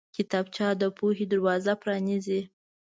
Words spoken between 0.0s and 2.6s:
کتابچه د پوهې دروازه پرانیزي